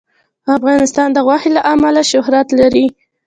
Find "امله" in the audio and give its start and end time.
1.73-2.01